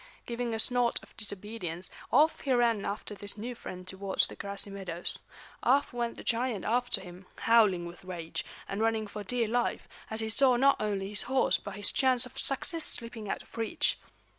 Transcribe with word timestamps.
Giving 0.25 0.51
a 0.55 0.57
snort 0.57 0.99
of 1.03 1.15
disobedience, 1.15 1.91
off 2.11 2.39
he 2.39 2.51
ran 2.53 2.85
after 2.85 3.13
this 3.13 3.37
new 3.37 3.53
friend 3.53 3.87
towards 3.87 4.25
the 4.25 4.35
grassy 4.35 4.71
meadows. 4.71 5.19
Off 5.61 5.93
went 5.93 6.17
the 6.17 6.23
giant 6.23 6.65
after 6.65 6.99
him, 7.01 7.27
howling 7.35 7.85
with 7.85 8.03
rage, 8.03 8.43
and 8.67 8.81
running 8.81 9.05
for 9.05 9.23
dear 9.23 9.47
life, 9.47 9.87
as 10.09 10.19
he 10.19 10.29
saw 10.29 10.55
not 10.55 10.81
only 10.81 11.09
his 11.09 11.21
horse 11.29 11.59
but 11.59 11.75
his 11.75 11.91
chance 11.91 12.25
of 12.25 12.35
success 12.39 12.83
slipping 12.85 13.29
out 13.29 13.43
of 13.43 13.55
reach. 13.55 13.99